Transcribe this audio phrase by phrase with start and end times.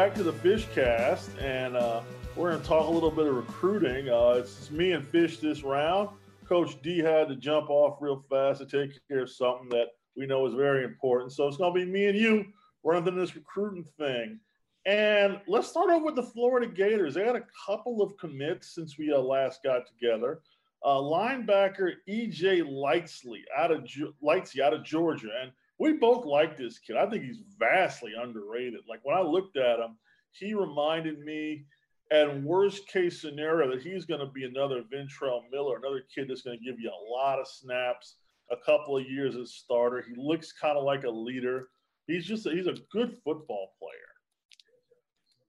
[0.00, 2.00] back to the Fish Cast, and uh,
[2.34, 4.08] we're going to talk a little bit of recruiting.
[4.08, 6.08] Uh, it's me and Fish this round.
[6.48, 10.24] Coach D had to jump off real fast to take care of something that we
[10.24, 11.32] know is very important.
[11.32, 12.46] So it's going to be me and you
[12.82, 14.40] running this recruiting thing.
[14.86, 17.12] And let's start off with the Florida Gators.
[17.12, 20.40] They had a couple of commits since we uh, last got together.
[20.82, 23.86] Uh, linebacker EJ Lightsey out of
[24.24, 26.96] Lightsey out of Georgia, and we both like this kid.
[26.96, 28.80] I think he's vastly underrated.
[28.88, 29.96] Like when I looked at him,
[30.30, 31.64] he reminded me,
[32.12, 36.42] at worst case scenario, that he's going to be another Ventrell Miller, another kid that's
[36.42, 38.16] going to give you a lot of snaps,
[38.50, 40.04] a couple of years as starter.
[40.06, 41.68] He looks kind of like a leader.
[42.06, 43.92] He's just a, he's a good football player.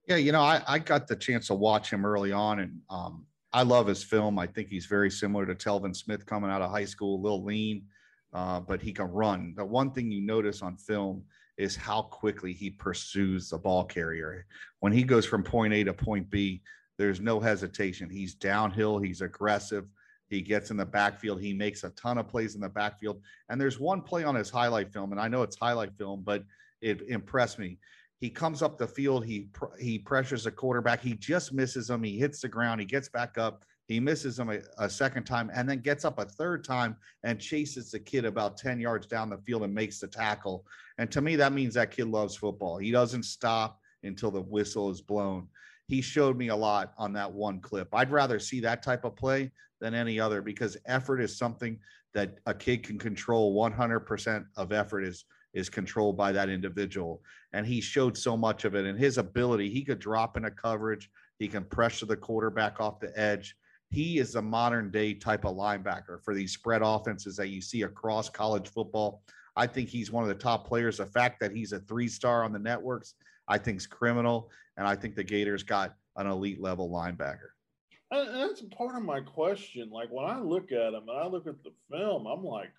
[0.06, 3.26] Yeah, you know, I, I got the chance to watch him early on, and um,
[3.52, 4.38] I love his film.
[4.38, 7.44] I think he's very similar to Telvin Smith coming out of high school, a little
[7.44, 7.84] lean,
[8.32, 9.54] uh, but he can run.
[9.56, 11.24] The one thing you notice on film
[11.58, 14.46] is how quickly he pursues the ball carrier.
[14.80, 16.62] When he goes from point A to point B,
[16.98, 18.08] there's no hesitation.
[18.08, 19.86] He's downhill, he's aggressive.
[20.28, 21.42] He gets in the backfield.
[21.42, 23.20] He makes a ton of plays in the backfield.
[23.50, 26.44] And there's one play on his highlight film, and I know it's highlight film, but
[26.80, 27.78] it impressed me.
[28.18, 29.26] He comes up the field.
[29.26, 31.02] He he pressures the quarterback.
[31.02, 32.02] He just misses him.
[32.02, 32.80] He hits the ground.
[32.80, 33.64] He gets back up.
[33.88, 37.38] He misses him a, a, second time and then gets up a third time and
[37.40, 40.64] chases the kid about 10 yards down the field and makes the tackle.
[40.98, 42.78] And to me, that means that kid loves football.
[42.78, 45.48] He doesn't stop until the whistle is blown.
[45.88, 47.88] He showed me a lot on that one clip.
[47.92, 51.78] I'd rather see that type of play than any other because effort is something
[52.14, 57.20] that a kid can control 100% of effort is is controlled by that individual
[57.52, 61.10] and he showed so much of it and his ability he could drop into coverage
[61.38, 63.54] he can pressure the quarterback off the edge
[63.92, 67.82] he is a modern day type of linebacker for these spread offenses that you see
[67.82, 69.22] across college football
[69.56, 72.44] i think he's one of the top players the fact that he's a three star
[72.44, 73.14] on the networks
[73.48, 77.50] i think is criminal and i think the gators got an elite level linebacker
[78.12, 79.90] that's part of my question.
[79.90, 82.72] Like when I look at him and I look at the film, I'm like,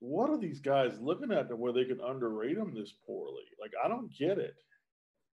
[0.00, 3.44] what are these guys looking at to where they can underrate him this poorly?
[3.60, 4.54] Like I don't get it.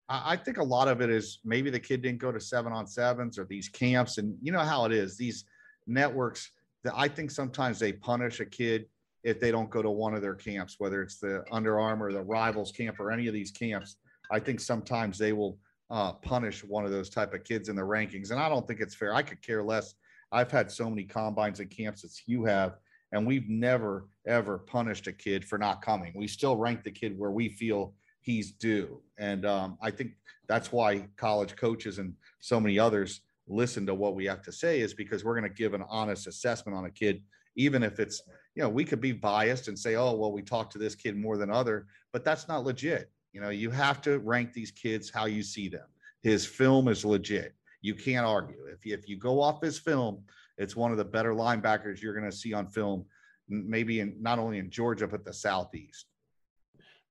[0.09, 2.87] I think a lot of it is maybe the kid didn't go to seven on
[2.87, 5.17] sevens or these camps, and you know how it is.
[5.17, 5.45] These
[5.87, 6.51] networks
[6.85, 8.87] that I think sometimes they punish a kid
[9.23, 12.23] if they don't go to one of their camps, whether it's the Under Armour, the
[12.23, 13.97] Rivals camp, or any of these camps.
[14.31, 15.59] I think sometimes they will
[15.91, 18.31] uh, punish one of those type of kids in the rankings.
[18.31, 19.15] And I don't think it's fair.
[19.15, 19.95] I could care less.
[20.33, 22.77] I've had so many combines and camps as you have,
[23.13, 26.13] and we've never ever punished a kid for not coming.
[26.15, 30.13] We still rank the kid where we feel he's due, and um, I think
[30.49, 34.81] that's why college coaches and so many others listen to what we have to say
[34.81, 37.23] is because we're going to give an honest assessment on a kid,
[37.57, 38.23] even if it's
[38.55, 41.17] you know we could be biased and say, oh well, we talked to this kid
[41.17, 43.11] more than other, but that's not legit.
[43.33, 45.87] You know, you have to rank these kids how you see them.
[46.23, 47.55] His film is legit.
[47.83, 48.65] You can't argue.
[48.73, 50.25] If you, if you go off his film,
[50.57, 53.05] it's one of the better linebackers you're going to see on film,
[53.49, 56.07] maybe in not only in Georgia but the Southeast.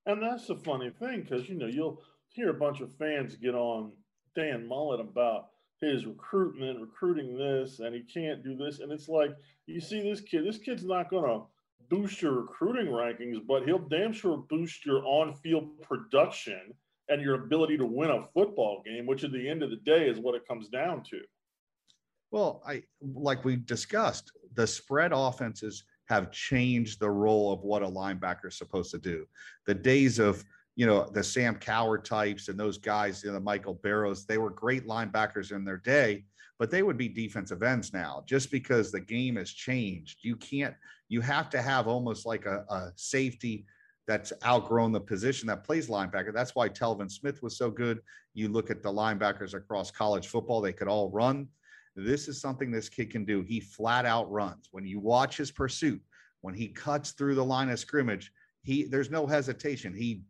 [0.08, 3.54] And that's the funny thing because you know you'll hear a bunch of fans get
[3.54, 3.92] on
[4.36, 5.50] Dan Mullen about
[5.82, 9.32] his recruitment, recruiting this, and he can't do this, and it's like
[9.68, 10.46] you see this kid.
[10.46, 11.46] This kid's not going to
[11.90, 16.74] boost your recruiting rankings, but he'll damn sure boost your on field production
[17.10, 20.08] and your ability to win a football game, which at the end of the day
[20.08, 21.20] is what it comes down to.
[22.32, 27.88] Well, I like we discussed, the spread offenses have changed the role of what a
[27.88, 29.26] linebacker is supposed to do.
[29.66, 30.44] The days of
[30.76, 34.38] you know the Sam Cowart types and those guys, you know, the Michael Barrows, they
[34.38, 36.26] were great linebackers in their day,
[36.60, 40.20] but they would be defensive ends now just because the game has changed.
[40.22, 40.76] You can't
[41.10, 43.66] you have to have almost like a, a safety
[44.08, 46.34] that's outgrown the position that plays linebacker.
[46.34, 48.00] That's why Telvin Smith was so good.
[48.34, 51.48] You look at the linebackers across college football, they could all run.
[51.98, 53.42] This is something this kid can do.
[53.42, 54.70] He flat out runs.
[54.72, 56.02] When you watch his pursuit,
[56.42, 59.94] when he cuts through the line of scrimmage, he there's no hesitation.
[59.94, 60.22] He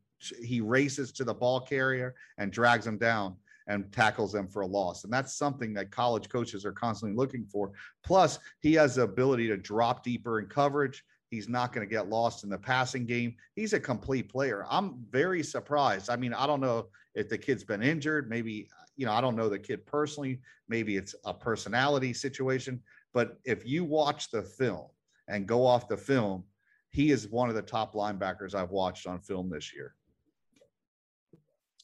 [0.42, 3.36] he races to the ball carrier and drags him down
[3.68, 5.04] and tackles them for a loss.
[5.04, 7.72] And that's something that college coaches are constantly looking for.
[8.04, 11.04] Plus, he has the ability to drop deeper in coverage.
[11.30, 13.36] He's not going to get lost in the passing game.
[13.56, 14.66] He's a complete player.
[14.70, 16.10] I'm very surprised.
[16.10, 18.30] I mean, I don't know if the kid's been injured.
[18.30, 20.42] Maybe, you know, I don't know the kid personally.
[20.68, 22.82] Maybe it's a personality situation.
[23.14, 24.88] But if you watch the film
[25.28, 26.44] and go off the film,
[26.90, 29.94] he is one of the top linebackers I've watched on film this year.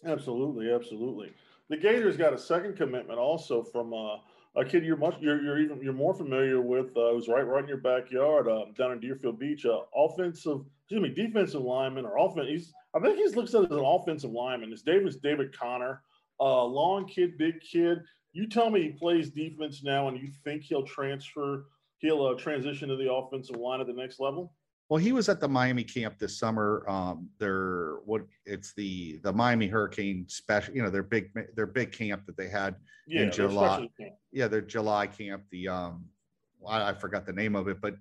[0.06, 1.31] Absolutely, absolutely.
[1.69, 4.18] The Gators got a second commitment also from uh,
[4.56, 6.95] a kid you're much you're, you're even you're more familiar with.
[6.98, 9.66] Uh, who's right right in your backyard uh, down in Deerfield Beach.
[9.66, 12.48] Uh, offensive, excuse me, defensive lineman or offense.
[12.50, 14.71] He's I think he's looks at as an offensive lineman.
[14.71, 16.01] It's Davis David Connor.
[16.44, 18.00] Uh, long kid, big kid.
[18.34, 21.68] You tell me he plays defense now, and you think he'll transfer,
[22.00, 24.54] he'll uh, transition to the offensive line at the next level?
[24.90, 26.84] Well, he was at the Miami camp this summer.
[26.90, 31.94] Um, their what it's the the Miami Hurricane special, you know, their big their big
[31.94, 32.75] camp that they had
[33.07, 33.88] yeah, in July.
[34.34, 35.44] Yeah, their July camp.
[35.50, 36.06] The um,
[36.68, 37.95] I, I forgot the name of it, but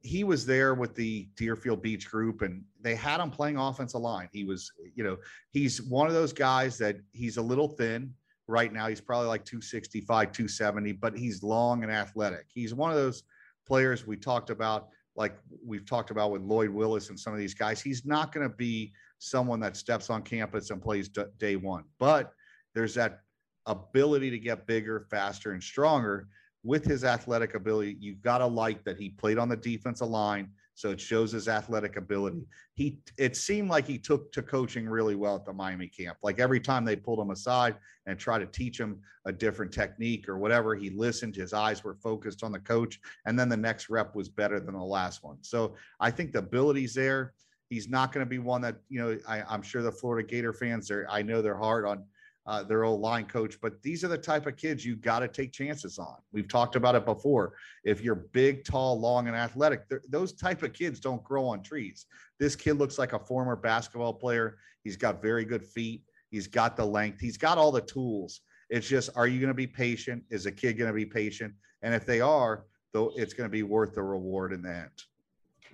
[0.00, 4.28] he was there with the Deerfield Beach group and they had him playing offensive line.
[4.32, 5.16] He was, you know,
[5.50, 8.12] he's one of those guys that he's a little thin
[8.48, 8.88] right now.
[8.88, 12.46] He's probably like 265, 270, but he's long and athletic.
[12.52, 13.22] He's one of those
[13.66, 17.54] players we talked about like we've talked about with Lloyd Willis and some of these
[17.54, 21.56] guys, he's not going to be someone that steps on campus and plays d- day
[21.56, 21.84] one.
[21.98, 22.32] But
[22.74, 23.20] there's that
[23.66, 26.28] ability to get bigger, faster, and stronger
[26.64, 27.96] with his athletic ability.
[28.00, 31.48] You've got to like that he played on the defensive line so it shows his
[31.48, 32.46] athletic ability.
[32.74, 36.18] He it seemed like he took to coaching really well at the Miami camp.
[36.22, 37.76] Like every time they pulled him aside
[38.06, 41.36] and tried to teach him a different technique or whatever, he listened.
[41.36, 44.74] His eyes were focused on the coach, and then the next rep was better than
[44.74, 45.36] the last one.
[45.42, 47.34] So I think the ability's there.
[47.68, 49.18] He's not going to be one that you know.
[49.28, 51.06] I, I'm sure the Florida Gator fans are.
[51.10, 52.04] I know they're hard on
[52.46, 53.60] uh, their old line coach.
[53.60, 56.16] But these are the type of kids you got to take chances on.
[56.32, 57.54] We've talked about it before.
[57.84, 62.06] If you're big, tall, long, and athletic, those type of kids don't grow on trees.
[62.38, 64.58] This kid looks like a former basketball player.
[64.82, 66.02] He's got very good feet.
[66.30, 67.20] He's got the length.
[67.20, 68.40] He's got all the tools.
[68.70, 70.24] It's just, are you going to be patient?
[70.30, 71.52] Is a kid going to be patient?
[71.82, 75.04] And if they are, though, it's going to be worth the reward in the end.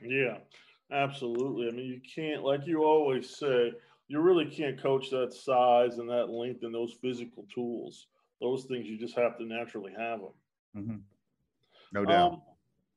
[0.03, 0.39] Yeah,
[0.91, 1.69] absolutely.
[1.69, 3.73] I mean, you can't, like you always say,
[4.09, 8.07] you really can't coach that size and that length and those physical tools.
[8.41, 10.31] Those things you just have to naturally have them.
[10.77, 10.97] Mm-hmm.
[11.93, 12.33] No doubt.
[12.33, 12.43] Um,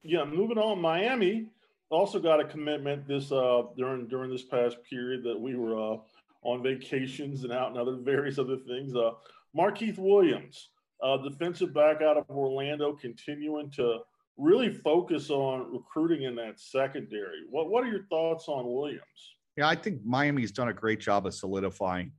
[0.04, 0.81] yeah, moving on.
[0.81, 1.48] Miami
[1.90, 5.98] also got a commitment this uh, during during this past period that we were uh,
[6.44, 8.96] on vacations and out and other various other things.
[8.96, 9.12] Uh,
[9.56, 10.69] Markeith Williams,
[11.04, 14.00] uh, defensive back out of Orlando, continuing to
[14.38, 17.42] really focus on recruiting in that secondary.
[17.50, 19.36] What what are your thoughts on Williams?
[19.62, 22.13] Yeah, I think Miami's done a great job of solidifying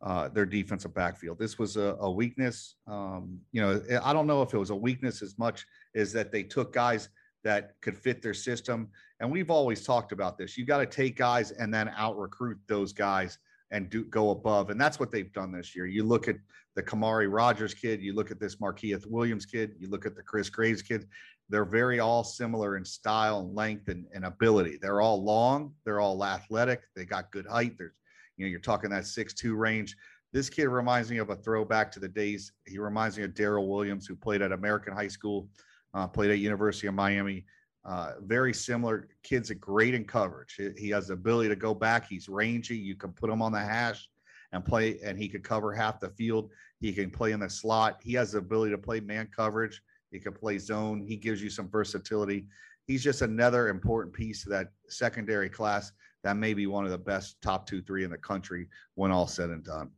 [0.00, 1.38] uh, their defensive backfield.
[1.38, 2.76] This was a, a weakness.
[2.86, 6.32] Um, you know, I don't know if it was a weakness as much as that
[6.32, 7.10] they took guys
[7.44, 8.88] that could fit their system.
[9.20, 10.56] And we've always talked about this.
[10.56, 13.36] You got to take guys and then out recruit those guys
[13.70, 14.70] and do go above.
[14.70, 15.84] And that's what they've done this year.
[15.84, 16.36] You look at
[16.76, 20.22] the Kamari Rogers kid, you look at this Markeith Williams kid, you look at the
[20.22, 21.06] Chris Graves kid
[21.48, 24.78] they're very all similar in style and length and, and ability.
[24.80, 27.76] They're all long, they're all athletic, they got good height.
[27.78, 27.92] There's,
[28.36, 29.96] you know, you're talking that six-two range.
[30.32, 32.52] This kid reminds me of a throwback to the days.
[32.66, 35.48] He reminds me of Daryl Williams, who played at American High School,
[35.94, 37.46] uh, played at University of Miami.
[37.84, 39.08] Uh, very similar.
[39.22, 40.60] Kid's a great in coverage.
[40.76, 42.08] He has the ability to go back.
[42.08, 42.76] He's rangy.
[42.76, 44.08] You can put him on the hash
[44.52, 46.50] and play, and he could cover half the field.
[46.80, 48.00] He can play in the slot.
[48.02, 51.00] He has the ability to play man coverage he can play zone.
[51.00, 52.46] He gives you some versatility.
[52.86, 55.92] He's just another important piece of that secondary class
[56.22, 59.26] that may be one of the best top two, three in the country when all
[59.26, 59.90] said and done.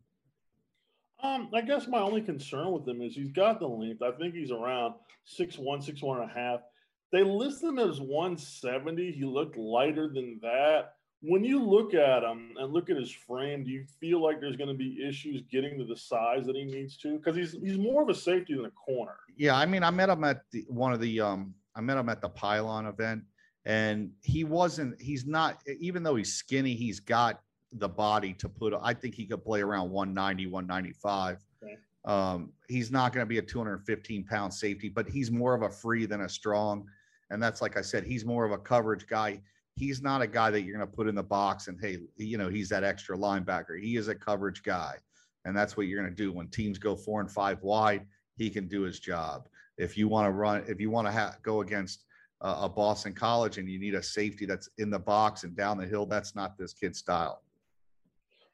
[1.23, 4.03] Um, I guess my only concern with him is he's got the length.
[4.03, 4.95] I think he's around
[5.25, 6.61] six one, six one and a half.
[7.11, 9.13] They list him as 170.
[9.13, 13.65] He looked lighter than that when you look at him and look at his frame,
[13.65, 16.65] do you feel like there's going to be issues getting to the size that he
[16.65, 17.19] needs to?
[17.19, 19.17] Because he's he's more of a safety than a corner.
[19.37, 22.09] Yeah, I mean, I met him at the, one of the um, I met him
[22.09, 23.23] at the Pylon event,
[23.65, 25.01] and he wasn't.
[25.01, 25.61] He's not.
[25.81, 27.41] Even though he's skinny, he's got
[27.73, 28.73] the body to put.
[28.81, 31.45] I think he could play around 190, 195.
[31.63, 31.77] Okay.
[32.05, 35.69] Um, he's not going to be a 215 pound safety, but he's more of a
[35.69, 36.87] free than a strong.
[37.31, 39.43] And that's like I said, he's more of a coverage guy
[39.79, 42.37] he's not a guy that you're going to put in the box and hey, you
[42.37, 43.81] know, he's that extra linebacker.
[43.81, 44.97] He is a coverage guy.
[45.45, 48.05] And that's what you're going to do when teams go four and five wide.
[48.37, 49.49] He can do his job.
[49.79, 52.05] If you want to run, if you want to ha- go against
[52.41, 55.79] uh, a Boston College and you need a safety that's in the box and down
[55.79, 57.43] the hill, that's not this kid's style.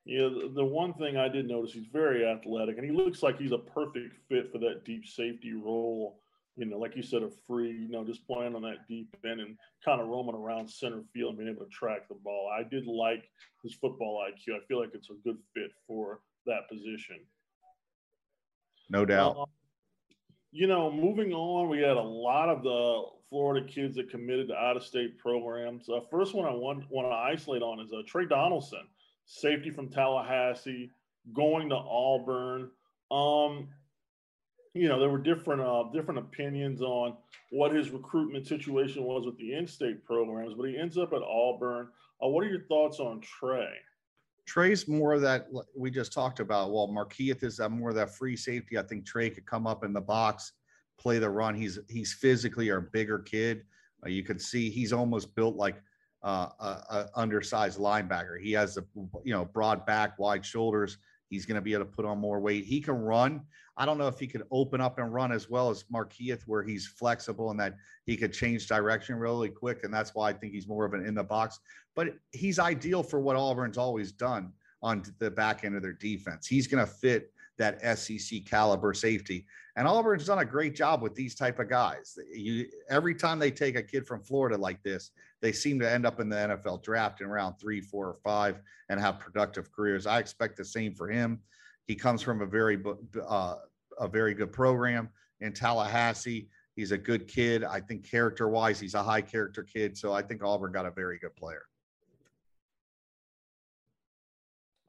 [0.04, 3.52] Yeah, the one thing I did notice, he's very athletic, and he looks like he's
[3.52, 6.20] a perfect fit for that deep safety role
[6.56, 9.40] you know, like you said, a free, you know, just playing on that deep end
[9.40, 12.50] and kind of roaming around center field and being able to track the ball.
[12.56, 13.28] I did like
[13.62, 14.54] his football IQ.
[14.54, 17.16] I feel like it's a good fit for that position.
[18.88, 19.36] No doubt.
[19.38, 19.44] Uh,
[20.52, 24.54] you know, moving on, we had a lot of the Florida kids that committed to
[24.54, 25.88] out of state programs.
[25.88, 28.86] Uh, first one I want, want to isolate on is uh, Trey Donaldson,
[29.26, 30.92] safety from Tallahassee,
[31.32, 32.70] going to Auburn.
[33.10, 33.68] Um,
[34.74, 37.16] you know, there were different uh, different opinions on
[37.50, 41.88] what his recruitment situation was with the in-state programs, but he ends up at Auburn.
[42.22, 43.72] Uh, what are your thoughts on Trey?
[44.46, 46.72] Trey's more of that we just talked about.
[46.72, 48.76] Well, Markeith is that more of that free safety.
[48.76, 50.52] I think Trey could come up in the box,
[50.98, 51.54] play the run.
[51.54, 53.62] He's he's physically a bigger kid.
[54.04, 55.80] Uh, you can see he's almost built like
[56.24, 58.40] uh, a, a, undersized linebacker.
[58.40, 58.84] He has a
[59.22, 60.98] you know broad back, wide shoulders.
[61.28, 62.64] He's going to be able to put on more weight.
[62.64, 63.42] He can run.
[63.76, 66.62] I don't know if he could open up and run as well as Markeith, where
[66.62, 67.74] he's flexible and that
[68.06, 69.82] he could change direction really quick.
[69.82, 71.58] And that's why I think he's more of an in the box.
[71.96, 74.52] But he's ideal for what Auburn's always done
[74.82, 76.46] on the back end of their defense.
[76.46, 79.46] He's going to fit that SEC caliber safety.
[79.76, 82.18] And Auburn's done a great job with these type of guys.
[82.32, 86.06] You every time they take a kid from Florida like this, they seem to end
[86.06, 90.06] up in the NFL draft in round three, four, or five and have productive careers.
[90.06, 91.40] I expect the same for him.
[91.86, 92.82] He comes from a very
[93.26, 93.56] uh,
[93.98, 95.10] a very good program
[95.40, 96.48] in Tallahassee.
[96.76, 97.62] He's a good kid.
[97.62, 99.96] I think character wise, he's a high character kid.
[99.96, 101.62] So I think Auburn got a very good player.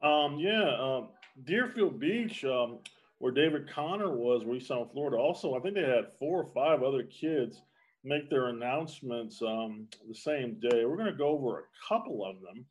[0.02, 1.08] Um, yeah, um,
[1.44, 2.78] Deerfield Beach, um,
[3.18, 5.16] where David Connor was, where he's from Florida.
[5.16, 7.62] Also, I think they had four or five other kids
[8.04, 10.84] make their announcements um, the same day.
[10.84, 12.64] We're going to go over a couple of them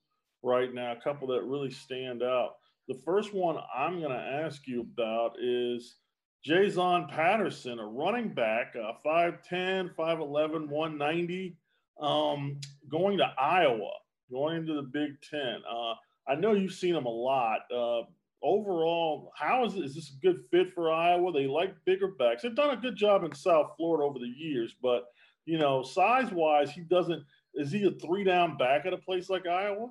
[0.43, 2.55] right now, a couple that really stand out.
[2.87, 5.95] The first one I'm going to ask you about is
[6.47, 11.57] Jaziun Patterson, a running back, uh, 5'10, 5'11, 190,
[11.99, 13.91] um, going to Iowa,
[14.29, 15.61] going into the Big Ten.
[15.69, 15.95] Uh,
[16.27, 17.61] I know you've seen him a lot.
[17.75, 18.03] Uh,
[18.43, 21.31] overall, how is, is this a good fit for Iowa?
[21.31, 22.43] They like bigger backs.
[22.43, 25.05] They've done a good job in South Florida over the years, but
[25.45, 27.23] you know, size wise, he doesn't.
[27.55, 29.89] Is he a three down back at a place like Iowa?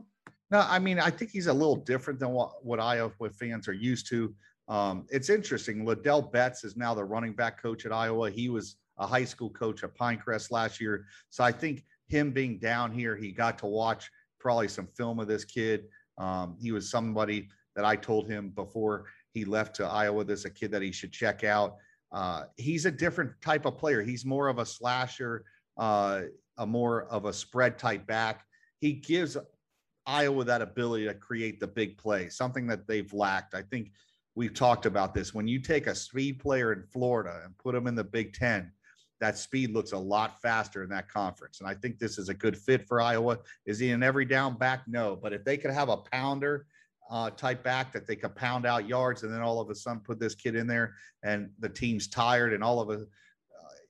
[0.51, 3.73] No, I mean, I think he's a little different than what, what Iowa fans are
[3.73, 4.35] used to.
[4.69, 5.85] Um, it's interesting.
[5.85, 8.31] Ladell Betts is now the running back coach at Iowa.
[8.31, 11.07] He was a high school coach at Pinecrest last year.
[11.31, 15.27] So I think him being down here, he got to watch probably some film of
[15.27, 15.85] this kid.
[16.19, 20.25] Um, he was somebody that I told him before he left to Iowa.
[20.25, 21.77] There's a kid that he should check out.
[22.13, 24.03] Uh, he's a different type of player.
[24.03, 25.45] He's more of a slasher,
[25.77, 26.23] uh,
[26.59, 28.45] a more of a spread type back.
[28.81, 29.37] He gives
[30.07, 33.55] Iowa that ability to create the big play, something that they've lacked.
[33.55, 33.93] I think
[34.35, 35.33] we've talked about this.
[35.33, 38.71] When you take a speed player in Florida and put them in the Big Ten,
[39.21, 41.61] that speed looks a lot faster in that conference.
[41.61, 43.39] And I think this is a good fit for Iowa.
[43.65, 44.83] Is he an every down back?
[44.87, 45.17] No.
[45.17, 46.67] But if they could have a pounder
[47.11, 50.01] uh, type back that they could pound out yards and then all of a sudden
[50.01, 53.07] put this kid in there and the team's tired and all of a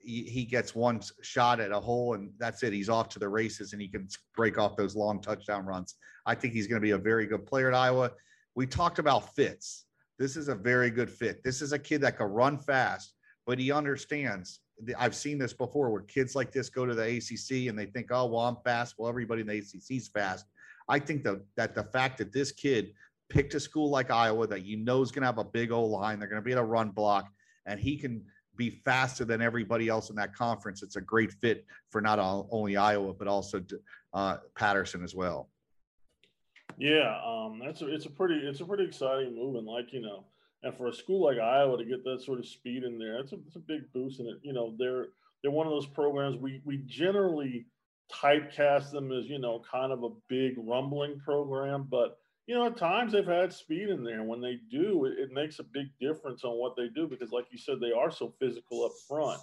[0.04, 2.72] he, gets one shot at a hole and that's it.
[2.72, 5.94] He's off to the races and he can break off those long touchdown runs.
[6.26, 8.12] I think he's going to be a very good player at iowa.
[8.54, 9.86] We talked about fits.
[10.18, 11.42] This is a very good fit.
[11.42, 13.14] This is a kid that can run fast
[13.46, 14.60] but he understands
[14.98, 18.08] I've seen this before where kids like this go to the ACC and they think,
[18.10, 18.96] oh, well, I'm fast.
[18.98, 20.46] Well, everybody in the ACC is fast.
[20.88, 22.92] I think that that the fact that this kid
[23.28, 25.84] picked a school like Iowa that you know is going to have a big O
[25.84, 27.30] line, they're going to be able to run block,
[27.66, 28.24] and he can
[28.56, 30.82] be faster than everybody else in that conference.
[30.82, 32.18] It's a great fit for not
[32.50, 33.62] only Iowa but also
[34.12, 35.48] uh, Patterson as well.
[36.76, 40.00] Yeah, um, that's a, it's a pretty it's a pretty exciting move, and like you
[40.00, 40.24] know,
[40.62, 43.32] and for a school like Iowa to get that sort of speed in there, that's
[43.32, 44.18] a, that's a big boost.
[44.20, 45.06] And you know, they're
[45.42, 47.66] they're one of those programs we we generally
[48.12, 52.76] typecast them as you know kind of a big rumbling program, but you know, at
[52.76, 54.22] times they've had speed in there.
[54.22, 57.46] When they do, it, it, makes a big difference on what they do because, like
[57.50, 59.40] you said, they are so physical up front.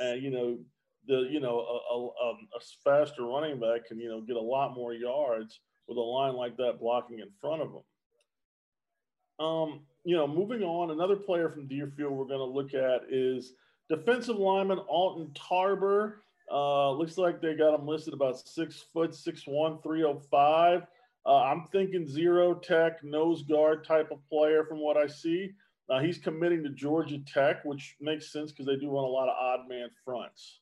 [0.00, 0.58] And you know,
[1.06, 4.40] the you know a, a, um, a faster running back can you know get a
[4.40, 9.46] lot more yards with a line like that blocking in front of them.
[9.46, 13.54] Um, you know, moving on, another player from Deerfield we're going to look at is
[13.88, 16.14] defensive lineman Alton Tarber.
[16.50, 20.82] Uh, looks like they got him listed about six foot, six one, three oh five.
[21.26, 25.50] Uh, I'm thinking zero tech, nose guard type of player from what I see.
[25.90, 29.28] Uh, he's committing to Georgia Tech, which makes sense because they do run a lot
[29.28, 30.60] of odd man fronts.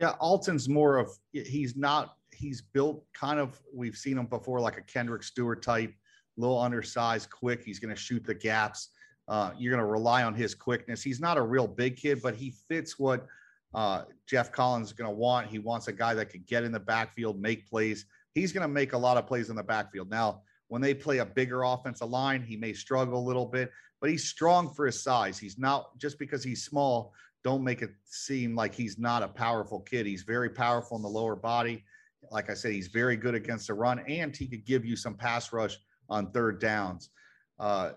[0.00, 4.76] Yeah, Alton's more of he's not he's built kind of we've seen him before like
[4.76, 5.94] a Kendrick Stewart type
[6.36, 7.62] little undersized, quick.
[7.62, 8.88] He's going to shoot the gaps.
[9.28, 11.02] Uh, you're going to rely on his quickness.
[11.02, 13.26] He's not a real big kid, but he fits what
[13.72, 15.46] uh, Geoff Collins is going to want.
[15.46, 18.06] He wants a guy that can get in the backfield, make plays.
[18.34, 20.10] He's going to make a lot of plays in the backfield.
[20.10, 24.10] Now, when they play a bigger offensive line, he may struggle a little bit, but
[24.10, 25.38] he's strong for his size.
[25.38, 27.12] He's not just because he's small,
[27.44, 30.06] don't make it seem like he's not a powerful kid.
[30.06, 31.84] He's very powerful in the lower body.
[32.30, 35.14] Like I said, he's very good against the run, and he could give you some
[35.14, 37.10] pass rush on third downs.
[37.58, 37.92] Uh,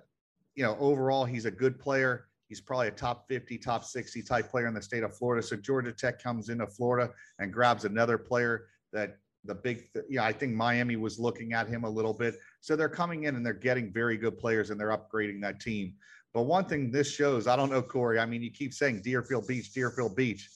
[0.55, 2.27] you know, overall, he's a good player.
[2.49, 5.45] He's probably a top 50, top 60 type player in the state of Florida.
[5.45, 9.17] So Georgia Tech comes into Florida and grabs another player that
[9.47, 12.35] the big, yeah, I think Miami was looking at him a little bit.
[12.61, 15.93] So they're coming in and they're getting very good players and they're upgrading that team.
[16.33, 18.19] But one thing this shows, I don't know, Corey.
[18.19, 20.49] I mean, you keep saying Deerfield Beach, Deerfield Beach.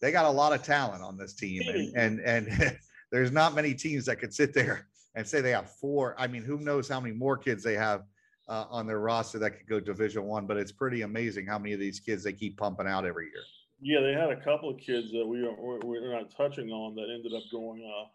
[0.00, 1.62] They got a lot of talent on this team,
[1.96, 2.78] and and, and
[3.12, 6.14] there's not many teams that could sit there and say they have four.
[6.18, 8.02] I mean, who knows how many more kids they have
[8.48, 10.46] uh, on their roster that could go Division One?
[10.46, 13.42] But it's pretty amazing how many of these kids they keep pumping out every year.
[13.80, 17.08] Yeah, they had a couple of kids that we are we're not touching on that
[17.12, 17.82] ended up going.
[17.82, 18.06] Uh,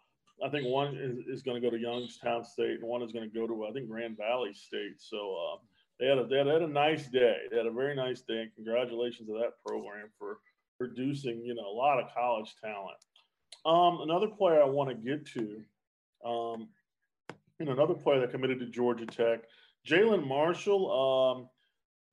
[0.43, 3.29] I think one is, is going to go to Youngstown State, and one is going
[3.29, 4.95] to go to I think Grand Valley State.
[4.99, 5.57] So uh,
[5.99, 7.37] they had a they had, a nice day.
[7.49, 10.39] They had a very nice day, and congratulations to that program for
[10.77, 12.97] producing you know a lot of college talent.
[13.65, 15.61] Um, another player I want to get to,
[16.23, 16.69] um,
[17.59, 19.41] you know, another player that committed to Georgia Tech,
[19.87, 21.41] Jalen Marshall.
[21.41, 21.49] Um,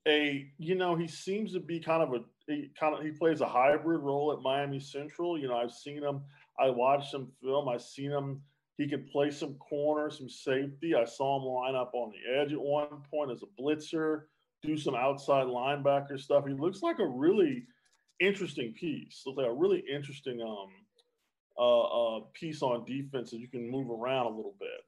[0.06, 3.40] a you know he seems to be kind of a he kind of he plays
[3.40, 5.38] a hybrid role at Miami Central.
[5.38, 6.22] You know, I've seen him
[6.58, 7.68] I watched some film.
[7.68, 8.42] I've seen him.
[8.76, 10.94] He can play some corner, some safety.
[10.94, 14.22] I saw him line up on the edge at one point as a blitzer,
[14.62, 16.44] do some outside linebacker stuff.
[16.46, 17.64] He looks like a really
[18.20, 19.22] interesting piece.
[19.26, 20.70] Looks like a really interesting um,
[21.56, 24.80] uh, uh, piece on defense that you can move around a little bit.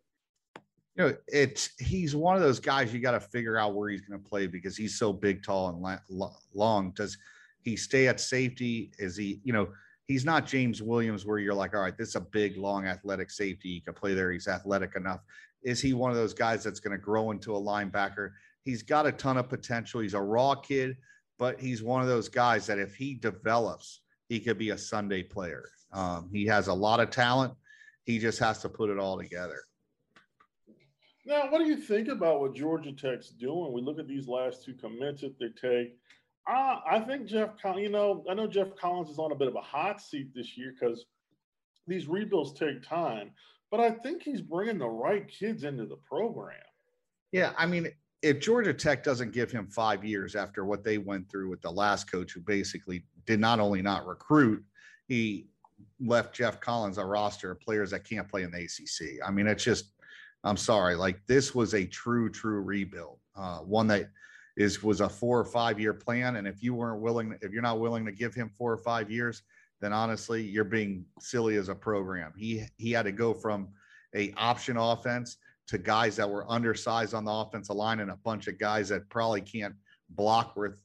[0.97, 4.00] You know, it's he's one of those guys you got to figure out where he's
[4.00, 6.91] going to play because he's so big, tall, and long.
[6.93, 7.19] Does
[7.61, 8.93] he stay at safety?
[8.99, 9.69] Is he, you know?
[10.07, 13.31] he's not James Williams where you're like, all right, this is a big, long, athletic
[13.31, 13.75] safety.
[13.75, 14.31] He can play there.
[14.33, 15.21] He's athletic enough.
[15.62, 18.31] Is he one of those guys that's going to grow into a linebacker?
[18.62, 20.00] He's got a ton of potential.
[20.00, 20.97] He's a raw kid,
[21.38, 25.23] but he's one of those guys that if he develops, he could be a Sunday
[25.23, 25.69] player.
[25.93, 27.55] Um, he has a lot of talent.
[28.05, 29.59] He just has to put it all together.
[31.26, 33.73] Now, what do you think about what Georgia Tech's doing?
[33.73, 35.97] We look at these last two commits that they take
[36.47, 39.56] uh, I think Geoff, you know, I know Geoff Collins is on a bit of
[39.56, 41.06] a hot seat this year because
[41.87, 43.33] these rebuilds take time,
[43.71, 46.56] but I think he's bringing the right kids into the program.
[47.32, 47.89] Yeah, I mean,
[48.23, 51.71] if Georgia Tech doesn't give him five years after what they went through with the
[51.71, 54.65] last coach, who basically did not only not recruit,
[55.08, 55.49] he
[56.00, 59.21] left Geoff Collins a roster of players that can't play in the ACC.
[59.26, 59.93] I mean, it's just,
[60.47, 64.11] I'm sorry, like this was a true, true rebuild, uh, one that
[64.56, 66.37] is was a four or five year plan.
[66.37, 69.11] And if you weren't willing, if you're not willing to give him four or five
[69.11, 69.43] years,
[69.80, 72.32] then honestly, you're being silly as a program.
[72.37, 73.69] He he had to go from
[74.15, 78.47] a option offense to guys that were undersized on the offensive line and a bunch
[78.47, 79.75] of guys that probably can't
[80.11, 80.80] block worth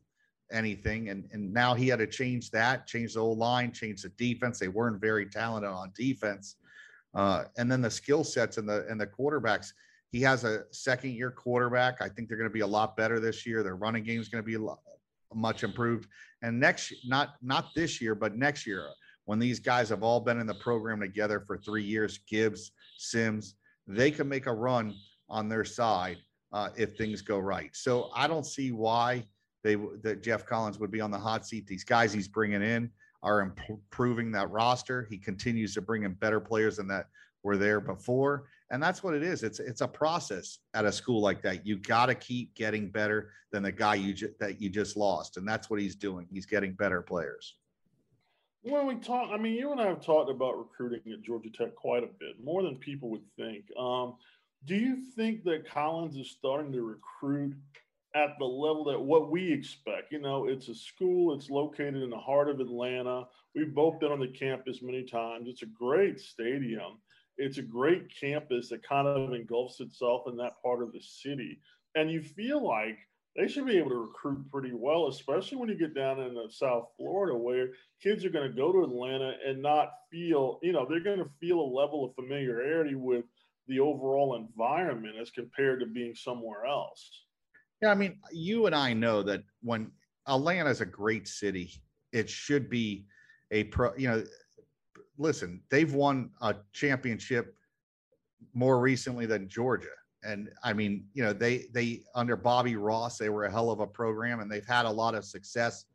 [0.51, 1.09] anything.
[1.09, 4.57] And and now he had to change that, change the whole line, change the defense.
[4.57, 6.55] They weren't very talented on defense.
[7.13, 9.73] Uh, and then the skill sets and the and the quarterbacks
[10.11, 12.01] he has a second year quarterback.
[12.01, 13.63] I think they're going to be a lot better this year.
[13.63, 14.57] Their running game is going to be
[15.33, 16.07] much improved.
[16.41, 18.87] And next, not not this year, but next year,
[19.25, 23.55] when these guys have all been in the program together for three years, Gibbs, Sims,
[23.87, 24.93] they can make a run
[25.29, 26.17] on their side
[26.51, 27.69] uh, if things go right.
[27.73, 29.25] So I don't see why
[29.63, 31.67] they that Geoff Collins would be on the hot seat.
[31.67, 32.91] These guys he's bringing in
[33.23, 35.07] are improving that roster.
[35.09, 37.07] He continues to bring in better players than that
[37.43, 38.45] were there before.
[38.71, 39.43] And that's what it is.
[39.43, 41.65] It's it's a process at a school like that.
[41.65, 45.37] You got to keep getting better than the guy you ju- that you just lost.
[45.37, 46.27] And that's what he's doing.
[46.31, 47.55] He's getting better players.
[48.63, 51.73] When we talk i mean you and i have talked about recruiting at georgia tech
[51.73, 53.65] quite a bit more than people would think.
[53.77, 54.17] Um,
[54.65, 57.55] do you think that collins is starting to recruit
[58.15, 62.09] at the level that what we expect you know it's a school it's located in
[62.09, 63.23] the heart of atlanta
[63.55, 66.97] we've both been on the campus many times it's a great stadium
[67.37, 71.59] it's a great campus that kind of engulfs itself in that part of the city.
[71.95, 72.97] And you feel like
[73.35, 76.89] they should be able to recruit pretty well, especially when you get down in South
[76.97, 77.69] Florida, where
[78.01, 81.29] kids are going to go to Atlanta and not feel, you know, they're going to
[81.39, 83.25] feel a level of familiarity with
[83.67, 87.23] the overall environment as compared to being somewhere else.
[87.81, 89.91] Yeah, I mean, you and I know that when
[90.27, 91.71] Atlanta is a great city,
[92.11, 93.05] it should be
[93.51, 94.23] a pro, you know,
[95.17, 97.55] listen, they've won a championship
[98.53, 99.87] more recently than Georgia.
[100.23, 103.79] And I mean, you know, they they under Bobby Ross, they were a hell of
[103.79, 105.85] a program, and they've had a lot of success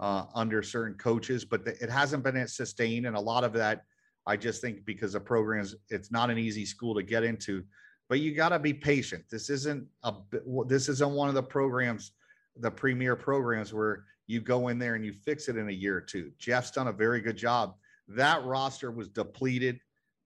[0.00, 3.06] uh, under certain coaches, but the, it hasn't been sustained.
[3.06, 3.84] And a lot of that,
[4.26, 7.62] I just think, because the programs, it's not an easy school to get into.
[8.08, 9.24] But you got to be patient.
[9.30, 10.14] This isn't a
[10.66, 12.12] this isn't one of the programs,
[12.56, 15.96] the premier programs where you go in there and you fix it in a year
[15.96, 16.30] or two.
[16.38, 17.74] Geoff's done a very good job
[18.08, 19.80] that roster was depleted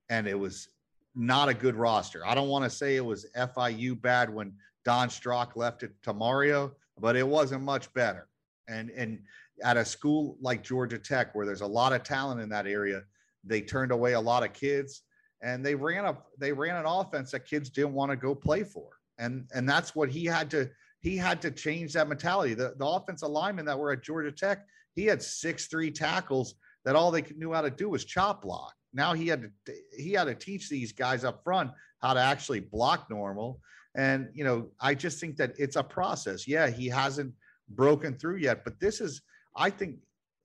[0.09, 0.69] and it was
[1.15, 2.25] not a good roster.
[2.27, 4.53] I don't want to say it was FIU bad when
[4.85, 8.29] Don Strock left it to Mario, but it wasn't much better.
[8.69, 9.21] And and
[9.63, 13.03] at a school like Georgia Tech, where there's a lot of talent in that area,
[13.45, 15.03] they turned away a lot of kids.
[15.43, 18.65] And they ran a they ran an offense that kids didn't want to go play
[18.65, 22.55] for, and and that's what he had to he had to change that mentality.
[22.55, 27.11] The the offensive that were at Georgia Tech, he had six three tackles that all
[27.11, 28.75] they knew how to do was chop block.
[28.93, 32.61] Now he had to he had to teach these guys up front how to actually
[32.61, 33.61] block normal.
[33.97, 36.47] And you know, I just think that it's a process.
[36.47, 37.33] Yeah, he hasn't
[37.71, 39.23] broken through yet, but this is
[39.57, 39.97] I think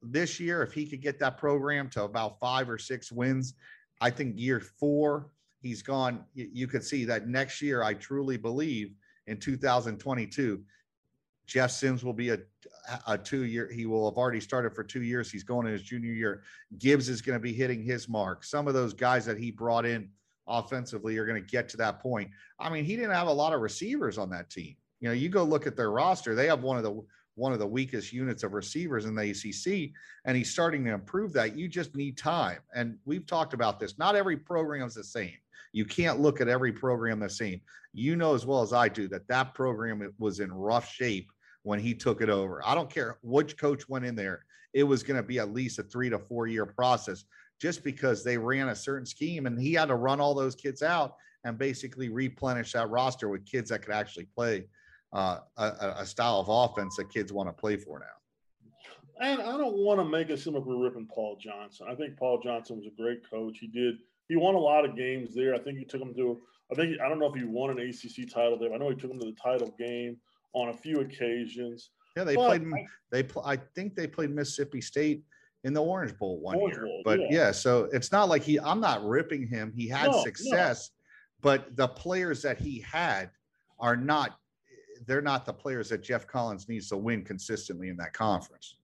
[0.02, 3.56] this year if he could get that program to about 5 or 6 wins,
[4.02, 5.30] I think year 4
[5.62, 8.94] he's gone you could see that next year I truly believe
[9.28, 10.64] in 2022
[11.46, 12.40] Jeff Sims will be a,
[13.08, 13.70] a two year.
[13.72, 15.32] He will have already started for two years.
[15.32, 16.44] He's going in his junior year.
[16.80, 18.44] Gibbs is going to be hitting his mark.
[18.44, 20.10] Some of those guys that he brought in
[20.48, 22.30] offensively are going to get to that point.
[22.60, 24.76] I mean, he didn't have a lot of receivers on that team.
[25.00, 26.36] You know, you go look at their roster.
[26.36, 27.04] They have one of the
[27.36, 29.92] one of the weakest units of receivers in the ACC,
[30.26, 31.58] and he's starting to improve that.
[31.58, 32.60] You just need time.
[32.74, 33.98] And we've talked about this.
[33.98, 35.34] Not every program is the same.
[35.74, 37.60] You can't look at every program the same.
[37.94, 41.30] You know as well as I do that that program was in rough shape
[41.64, 42.62] when he took it over.
[42.66, 44.46] I don't care which coach went in there.
[44.74, 47.26] It was going to be at least a three to four year process
[47.60, 50.82] just because they ran a certain scheme and he had to run all those kids
[50.82, 54.66] out and basically replenish that roster with kids that could actually play
[55.14, 58.06] uh, a, a, style of offense that kids want to play for now.
[59.22, 61.88] And I don't want to make it seem like we're ripping Paul Johnson.
[61.90, 63.60] I think Paul Johnson was a great coach.
[63.60, 63.96] He did.
[64.28, 65.56] He won a lot of games there.
[65.56, 66.42] I think he took them to.
[66.72, 68.74] I think I don't know if he won an ACC title there.
[68.74, 70.18] I know he took them to the title game
[70.54, 71.92] on a few occasions.
[72.18, 72.74] Yeah, they but played.
[72.74, 75.24] I, they pl- I think they played Mississippi State
[75.64, 76.86] in the Orange Bowl one Orange year.
[76.86, 77.28] Bowl, but yeah.
[77.30, 77.52] yeah.
[77.52, 78.60] so it's not like he.
[78.60, 79.72] I'm not ripping him.
[79.76, 81.52] He had no, success, no.
[81.52, 83.30] but the players that he had
[83.80, 84.38] are not.
[85.08, 88.76] They're not the players that Geoff Collins needs to win consistently in that conference.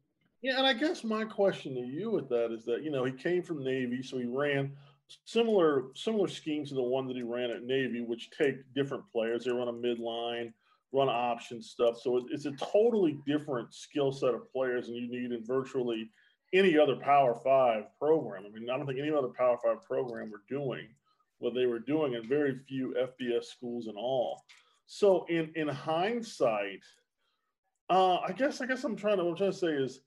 [0.42, 3.12] Yeah, and I guess my question to you with that is that you know he
[3.12, 4.72] came from Navy, so he ran
[5.26, 9.46] similar similar schemes to the one that he ran at Navy, which take different players.
[9.46, 10.54] They run a midline
[10.92, 11.98] run option stuff.
[12.00, 16.10] So it's a totally different skill set of players than you need in virtually
[16.54, 18.44] any other Power Five program.
[18.46, 20.88] I mean, I don't think any other Power Five program were doing
[21.40, 24.44] what they were doing, and very few FBS schools in all.
[24.94, 26.84] So in in hindsight,
[27.90, 30.02] uh, I guess I guess I'm trying to what I'm trying to say is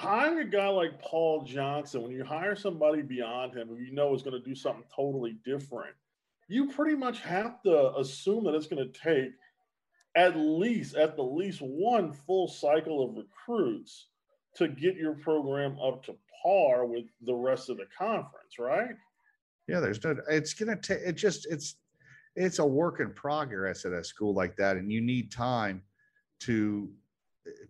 [0.00, 4.14] hiring a guy like Paul Johnson, when you hire somebody beyond him who you know
[4.14, 5.94] is going to do something totally different,
[6.48, 9.32] you pretty much have to assume that it's going to take
[10.16, 14.06] at least at the least one full cycle of recruits
[14.56, 18.96] to get your program up to par with the rest of the conference, right?
[19.68, 20.16] Yeah, there's no.
[20.30, 21.00] It's gonna take.
[21.04, 21.76] It just it's
[22.34, 25.82] it's a work in progress at a school like that, and you need time
[26.40, 26.90] to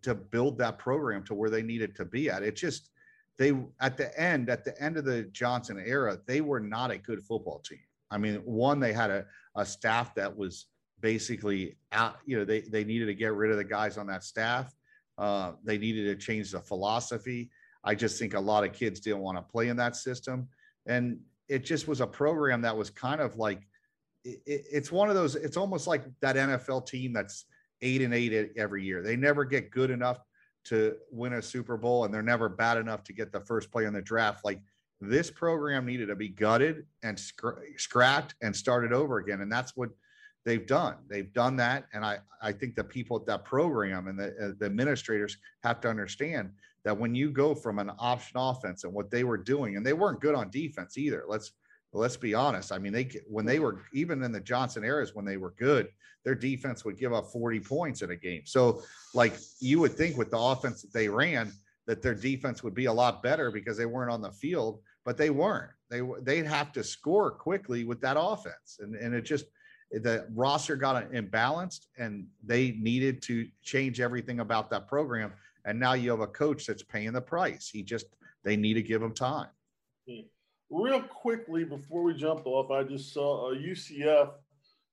[0.02, 2.42] to build that program to where they need it to be at.
[2.42, 2.90] It just
[3.38, 6.98] they at the end at the end of the Johnson era, they were not a
[6.98, 7.78] good football team.
[8.10, 9.24] I mean, one they had a,
[9.56, 10.66] a staff that was
[11.00, 14.22] basically out, you know, they, they needed to get rid of the guys on that
[14.22, 14.74] staff.
[15.18, 17.50] Uh, they needed to change the philosophy.
[17.84, 20.48] I just think a lot of kids didn't want to play in that system.
[20.86, 23.66] And it just was a program that was kind of like,
[24.24, 27.46] it, it's one of those, it's almost like that NFL team that's
[27.80, 29.02] eight and eight every year.
[29.02, 30.18] They never get good enough
[30.64, 33.84] to win a Super Bowl and they're never bad enough to get the first play
[33.84, 34.44] in the draft.
[34.44, 34.60] Like
[35.00, 37.20] this program needed to be gutted and
[37.76, 39.40] scrapped and started over again.
[39.40, 39.90] And that's what
[40.44, 40.96] they've done.
[41.08, 44.52] They've done that, and I I think the people at that program and the, uh,
[44.58, 46.50] the administrators have to understand
[46.84, 49.92] that when you go from an option offense and what they were doing, and they
[49.92, 51.24] weren't good on defense either.
[51.28, 51.52] Let's
[51.92, 52.72] let's be honest.
[52.72, 53.64] I mean, they when they mm-hmm.
[53.64, 55.88] were even in the Johnson eras when they were good,
[56.24, 58.42] their defense would give up 40 points in a game.
[58.44, 58.82] So,
[59.14, 61.52] like you would think with the offense that they ran,
[61.86, 65.16] that their defense would be a lot better because they weren't on the field, but
[65.16, 65.70] they weren't.
[65.90, 69.46] They they'd have to score quickly with that offense, and and it just
[69.92, 75.32] the roster got imbalanced and they needed to change everything about that program.
[75.64, 77.68] And now you have a coach that's paying the price.
[77.68, 78.06] He just,
[78.42, 79.48] they need to give him time.
[80.08, 80.22] Hmm.
[80.72, 84.30] Real quickly before we jump off, I just saw a uh, UCF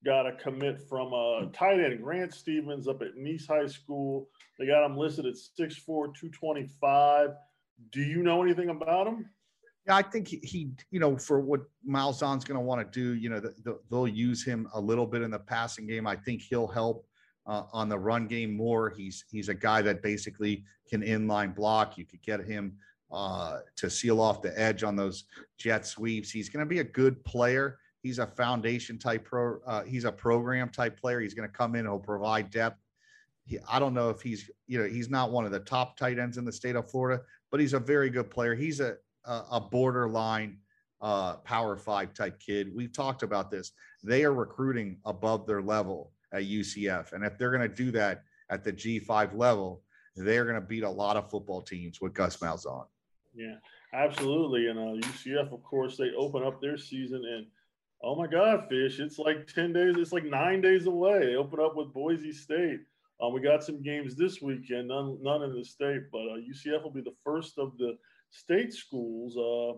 [0.03, 4.27] got a commit from a uh, tight end Grant Stevens up at Nease High School.
[4.57, 7.29] They got him listed at 6'4, 225.
[7.93, 9.29] Do you know anything about him?
[9.87, 13.13] Yeah, I think he, he, you know, for what Malzahn's going to want to do,
[13.13, 16.05] you know, the, the, they'll use him a little bit in the passing game.
[16.05, 17.07] I think he'll help
[17.47, 18.89] uh, on the run game more.
[18.89, 21.97] He's he's a guy that basically can inline block.
[21.97, 22.75] You could get him
[23.11, 25.25] uh, to seal off the edge on those
[25.57, 26.31] jet sweeps.
[26.31, 27.79] He's going to be a good player.
[28.01, 29.59] He's a foundation type pro.
[29.65, 31.19] Uh, he's a program type player.
[31.19, 31.85] He's going to come in.
[31.85, 32.79] He'll provide depth.
[33.45, 36.19] He, I don't know if he's you know he's not one of the top tight
[36.19, 38.55] ends in the state of Florida, but he's a very good player.
[38.55, 38.95] He's a
[39.25, 40.57] a, borderline
[41.01, 42.71] uh, Power Five type kid.
[42.75, 43.71] We've talked about this.
[44.03, 48.23] They are recruiting above their level at UCF, and if they're going to do that
[48.49, 49.83] at the G5 level,
[50.15, 52.85] they're going to beat a lot of football teams with Gus Malzahn.
[53.33, 53.55] Yeah,
[53.93, 54.67] absolutely.
[54.67, 57.45] And uh, UCF, of course, they open up their season and
[58.01, 61.25] oh my God, Fish, it's like 10 days, it's like nine days away.
[61.25, 62.79] They open up with Boise State.
[63.21, 66.83] Um, we got some games this weekend, none, none in the state, but uh, UCF
[66.83, 67.97] will be the first of the
[68.31, 69.35] state schools.
[69.35, 69.77] Uh,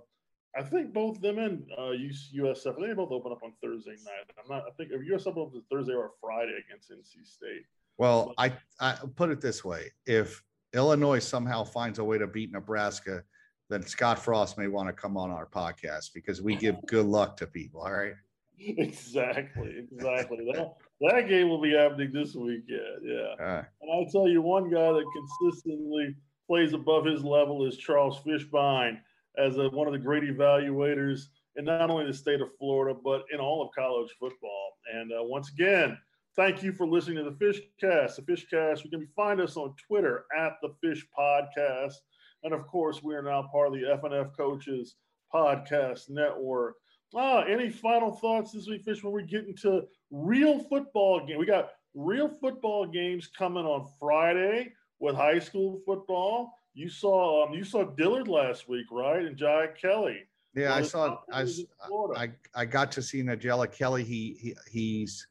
[0.55, 1.93] I think both them and uh,
[2.35, 4.29] USF, they both open up on Thursday night.
[4.37, 7.63] I'm not, I think if USF opens Thursday or Friday against NC State.
[7.97, 12.51] Well, I, I put it this way: if Illinois somehow finds a way to beat
[12.51, 13.23] Nebraska,
[13.71, 17.37] then Scott Frost may want to come on our podcast because we give good luck
[17.37, 17.81] to people.
[17.81, 18.13] All right.
[18.59, 19.87] Exactly.
[19.91, 20.51] Exactly.
[20.53, 23.01] that, that game will be happening this weekend.
[23.03, 23.43] Yeah.
[23.43, 25.05] Uh, and I'll tell you one guy that
[25.39, 28.99] consistently plays above his level is Charles Fishbein
[29.37, 31.21] as a, one of the great evaluators
[31.55, 34.73] in not only the state of Florida, but in all of college football.
[34.93, 35.97] And uh, once again,
[36.33, 38.15] Thank you for listening to the Fishcast.
[38.15, 41.95] The Fishcast, you can find us on Twitter at the Fish Podcast.
[42.43, 44.95] And of course, we are now part of the FNF Coaches
[45.33, 46.75] Podcast Network.
[47.13, 51.37] Ah, any final thoughts this week, Fish, when we get into real football game?
[51.37, 56.53] We got real football games coming on Friday with high school football.
[56.73, 59.25] You saw um, you saw Dillard last week, right?
[59.25, 60.19] And Jai Kelly.
[60.55, 61.19] Yeah, I saw.
[61.31, 61.45] I,
[62.15, 64.03] I I got to see Nigella Kelly.
[64.03, 65.27] He, he he's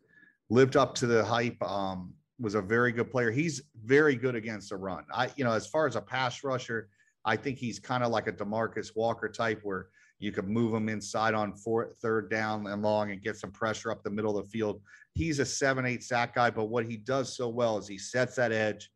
[0.51, 1.62] lived up to the hype.
[1.62, 3.31] Um, was a very good player.
[3.31, 5.05] He's very good against the run.
[5.12, 6.88] I, you know, as far as a pass rusher,
[7.25, 10.89] I think he's kind of like a Demarcus Walker type where you could move him
[10.89, 14.45] inside on fourth, third down and long and get some pressure up the middle of
[14.45, 14.81] the field.
[15.15, 18.37] He's a seven, eight sack guy, but what he does so well is he sets
[18.37, 18.91] that edge.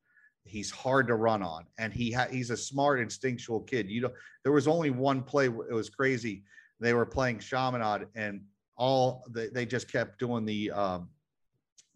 [0.45, 3.89] He's hard to run on, and he ha- he's a smart, instinctual kid.
[3.89, 5.47] You know, there was only one play.
[5.47, 6.45] It was crazy.
[6.81, 8.43] They were playing Chaminade, and
[8.77, 11.09] all they, they just kept doing the um,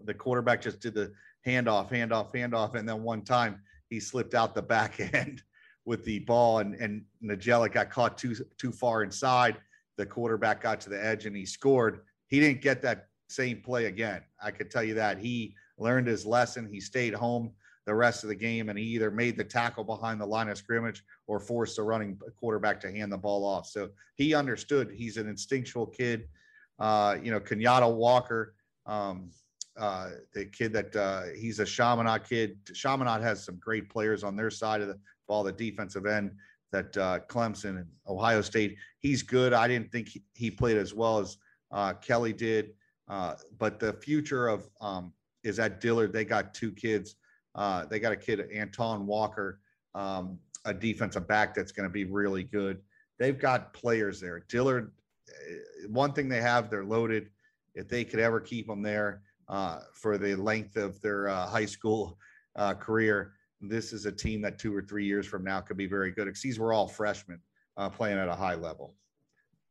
[0.05, 1.13] the quarterback just did the
[1.47, 3.61] handoff, handoff, handoff, and then one time
[3.91, 5.43] he slipped out the back end
[5.89, 9.57] with the ball, and and Nigella got caught too too far inside.
[9.97, 12.03] The quarterback got to the edge and he scored.
[12.29, 14.21] He didn't get that same play again.
[14.41, 16.69] I could tell you that he learned his lesson.
[16.71, 17.51] He stayed home
[17.87, 20.59] the rest of the game, and he either made the tackle behind the line of
[20.59, 23.67] scrimmage or forced the running quarterback to hand the ball off.
[23.67, 24.91] So he understood.
[24.95, 26.29] He's an instinctual kid.
[26.79, 28.55] Uh, you know, Kenyatta Walker.
[28.85, 29.31] Um,
[29.79, 32.59] uh, the kid that uh, he's a Chaminade kid.
[32.75, 34.99] Chaminade has some great players on their side of the
[35.29, 36.33] ball, the defensive end
[36.73, 38.77] that uh, Clemson and Ohio State.
[38.99, 39.53] He's good.
[39.53, 41.39] I didn't think he, he played as well as
[41.71, 42.73] uh, Kelly did,
[43.09, 45.13] uh, but the future of um,
[45.45, 46.13] is at Dillard.
[46.13, 47.17] They got two kids.
[47.55, 49.61] Uh, they got a kid, Anton Walker,
[49.95, 52.81] um, a defensive back that's going to be really good.
[53.19, 54.45] They've got players there.
[54.49, 54.93] Dillard,
[55.89, 57.31] one thing they have, they're loaded.
[57.75, 61.65] If they could ever keep them there, uh, for the length of their uh, high
[61.65, 62.19] school
[62.79, 63.33] career.
[63.61, 66.27] This is a team that two or three years from now could be very good.
[66.27, 67.41] Because these were all freshmen
[67.77, 68.95] uh, playing at a high level.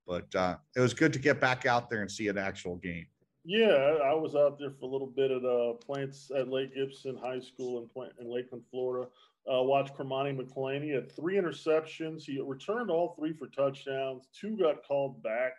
[0.05, 3.05] But uh, it was good to get back out there and see an actual game.
[3.49, 7.15] Yeah, I was out there for a little bit at uh, plants at Lake Gibson
[7.15, 9.07] High School in, Plant, in Lakeland, Florida.
[9.49, 10.83] Uh, watched Cormani McClain.
[10.83, 12.23] He had three interceptions.
[12.23, 14.27] He returned all three for touchdowns.
[14.37, 15.53] Two got called back,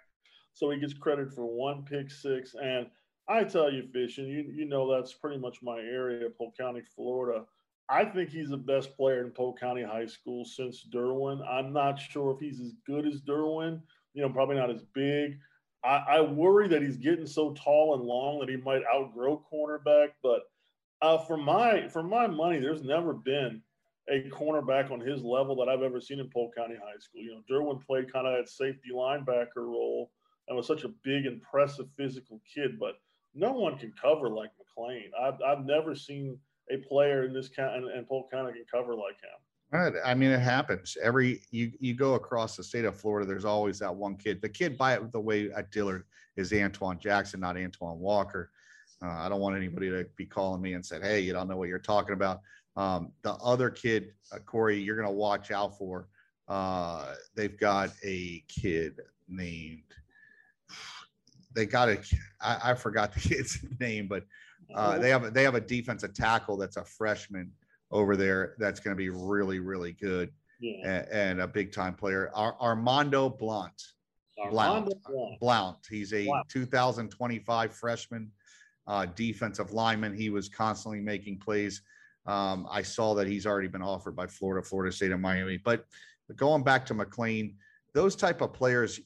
[0.53, 2.55] so he gets credit for one pick six.
[2.63, 2.89] And
[3.27, 6.83] I tell you, Fish, and you you know that's pretty much my area, Polk County,
[6.95, 7.47] Florida.
[7.91, 11.41] I think he's the best player in Polk County High School since Derwin.
[11.49, 13.81] I'm not sure if he's as good as Derwin.
[14.15, 15.39] You know, probably not as big.
[15.85, 20.09] I, I worry that he's getting so tall and long that he might outgrow cornerback.
[20.23, 20.43] But
[21.01, 23.63] uh, for my for my money, there's never been
[24.11, 27.23] a cornerback on his level that I've ever seen in Polk County High School.
[27.23, 30.11] You know, Derwin played kind of that safety linebacker role
[30.49, 32.79] and was such a big, impressive physical kid.
[32.79, 32.95] But
[33.35, 35.11] no one can cover like McClain.
[35.19, 36.39] I've, I've never seen
[36.71, 39.39] a player in this county and, and Polk County can cover like him.
[39.71, 39.93] Right.
[40.05, 40.97] I mean, it happens.
[41.03, 44.41] Every you you go across the state of Florida, there's always that one kid.
[44.41, 46.05] The kid, by the way, at Dillard
[46.37, 48.51] is Antoine Jackson, not Antoine Walker.
[49.03, 51.57] Uh, I don't want anybody to be calling me and said, "Hey, you don't know
[51.57, 52.41] what you're talking about."
[52.77, 56.09] Um, the other kid, uh, Corey, you're going to watch out for.
[56.47, 59.83] Uh, they've got a kid named
[61.55, 61.99] they got a
[62.41, 64.25] I, I forgot the kid's name, but
[64.75, 67.51] uh, they have they have a defensive tackle that's a freshman
[67.91, 70.75] over there that's going to be really really good yeah.
[70.85, 72.31] and, and, a big time player.
[72.35, 73.83] Ar- Armando Blount.
[74.51, 74.93] Blount.
[75.07, 75.41] Blount.
[75.41, 75.79] Blount.
[75.89, 78.31] He's a 2025 freshman
[78.87, 80.15] uh, defensive lineman.
[80.15, 81.83] He was constantly making plays.
[82.27, 85.57] Um, I saw that he's already been offered by Florida, Florida State, and Miami.
[85.57, 85.87] But
[86.37, 87.55] going back to McClain,
[87.95, 89.01] those type of players,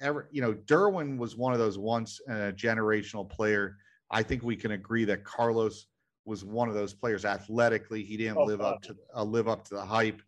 [0.00, 3.76] ever, you know, Derwin was one of those once a generational player.
[4.12, 5.86] I think we can agree that Carlos
[6.24, 8.04] was one of those players athletically.
[8.04, 10.22] He didn't oh, live up to uh, live up to the hype.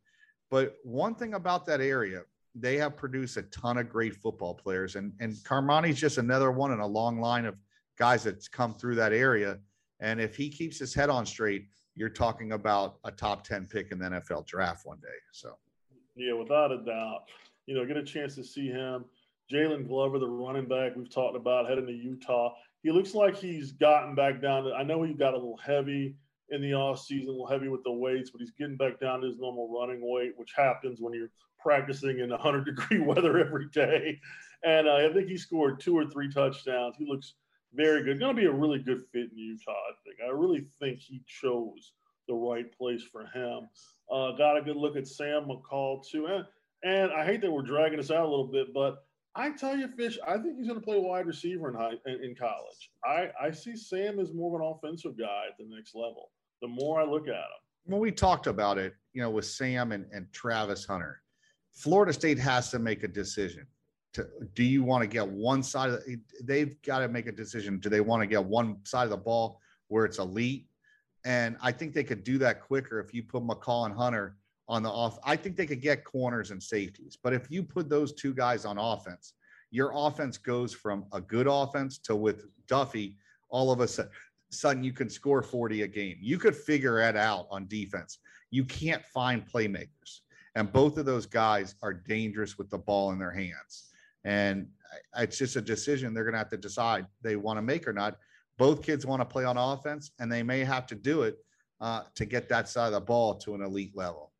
[0.51, 2.23] But one thing about that area,
[2.55, 6.73] they have produced a ton of great football players, and and Carmani's just another one
[6.73, 7.57] in a long line of
[7.99, 9.59] guys that's come through that area.
[10.01, 13.93] And if he keeps his head on straight, you're talking about a top 10 pick
[13.93, 15.09] in the NFL draft one day.
[15.33, 15.57] So,
[16.17, 17.23] yeah, without a doubt.
[17.67, 19.05] You know, get a chance to see him.
[19.53, 22.53] Jaylon Glover, the running back we've talked about heading to Utah.
[22.85, 26.15] He looks like he's gotten back down to, I know he got a little heavy
[26.51, 29.23] in the off season, a little heavy with the weights, but he's getting back down
[29.23, 33.69] to his normal running weight, which happens when you're practicing in 100 degree weather every
[33.73, 34.21] day.
[34.65, 36.97] And uh, I think he scored two or three touchdowns.
[36.99, 37.35] He looks
[37.73, 38.21] very good.
[38.21, 39.73] Going to be a really good fit in Utah.
[39.73, 40.19] I think.
[40.23, 41.93] I really think he chose
[42.29, 43.69] the right place for him.
[44.13, 46.45] Uh, got a good look at Sam McCall too, and
[46.83, 49.05] and I hate that we're dragging this out a little bit, but
[49.37, 52.35] I tell you, Fish, I think he's going to play wide receiver in high in,
[52.35, 52.91] college.
[53.05, 56.31] I I see Sam as more of an offensive guy at the next level.
[56.63, 57.61] The more I look at him.
[57.87, 61.21] When we talked about it, you know, with Sam and, and Travis Hunter,
[61.73, 63.67] Florida State has to make a decision
[64.15, 67.33] to, do you want to get one side of the, they've got to make a
[67.33, 70.67] decision do they want to get one side of the ball where it's elite
[71.25, 74.37] and i think they could do that quicker if you put mccall and hunter
[74.69, 77.89] on the off i think they could get corners and safeties but if you put
[77.89, 79.35] those two guys on offense
[79.71, 83.17] your offense goes from a good offense to with duffy
[83.51, 83.89] all of a
[84.51, 88.19] sudden you can score 40 a game you could figure it out on defense
[88.51, 90.21] you can't find playmakers
[90.55, 93.91] and both of those guys are dangerous with the ball in their hands
[94.25, 94.67] and
[95.19, 97.93] it's just a decision they're going to have to decide they want to make or
[97.93, 98.17] not.
[98.57, 101.39] Both kids want to play on offense, and they may have to do it
[101.81, 104.33] uh, to get that side of the ball to an elite level.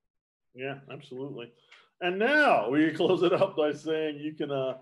[0.55, 1.53] Yeah, absolutely.
[2.01, 4.75] And now we close it up by saying you can uh,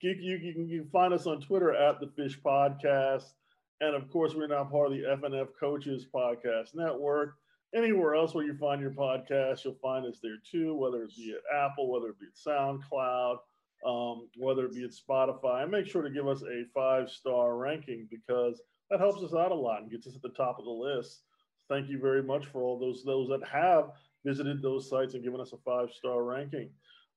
[0.00, 3.32] you, you, you, can, you can find us on Twitter at the Fish Podcast,
[3.80, 7.34] and of course we're now part of the FNF Coaches Podcast Network.
[7.74, 11.34] Anywhere else where you find your podcast, you'll find us there too, whether it be
[11.34, 13.38] at Apple, whether it be at SoundCloud
[13.86, 15.62] um, whether it be at Spotify.
[15.62, 18.60] And make sure to give us a five star ranking because
[18.90, 21.22] that helps us out a lot and gets us at the top of the list.
[21.68, 23.90] Thank you very much for all those those that have
[24.24, 26.70] visited those sites and given us a five star ranking.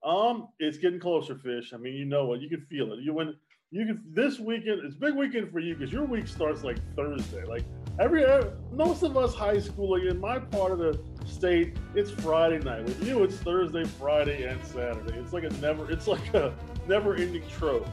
[0.04, 1.74] Um, it's getting closer, fish.
[1.74, 2.42] I mean, you know what?
[2.42, 3.00] You can feel it.
[3.04, 3.36] You when
[3.72, 4.82] You can this weekend.
[4.84, 7.44] It's big weekend for you because your week starts like Thursday.
[7.46, 7.64] Like
[8.00, 12.60] every, every most of us high school, in my part of the State, it's Friday
[12.60, 12.84] night.
[12.84, 15.18] With you, it's Thursday, Friday, and Saturday.
[15.20, 15.90] It's like a never.
[15.90, 16.54] It's like a
[16.88, 17.88] never-ending trope.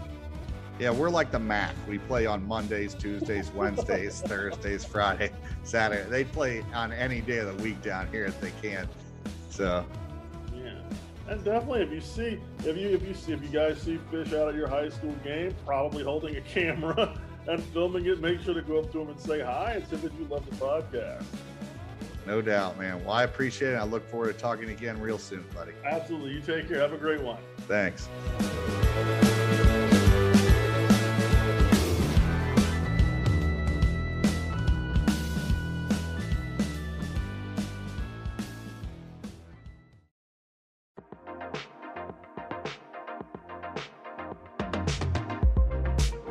[0.78, 1.74] Yeah, we're like the MAC.
[1.88, 5.30] We play on Mondays, Tuesdays, Wednesdays, Thursdays, Friday,
[5.64, 6.08] Saturday.
[6.08, 8.88] They play on any day of the week down here if they can.
[9.50, 9.84] So.
[10.54, 10.74] Yeah,
[11.28, 14.32] and definitely if you see if you if you see if you guys see fish
[14.32, 18.54] out at your high school game, probably holding a camera and filming it, make sure
[18.54, 21.24] to go up to them and say hi and say that you love the podcast.
[22.24, 23.02] No doubt, man.
[23.04, 23.76] Well, I appreciate it.
[23.76, 25.72] I look forward to talking again real soon, buddy.
[25.84, 26.32] Absolutely.
[26.34, 26.78] You take care.
[26.78, 27.38] Have a great one.
[27.66, 28.06] Thanks.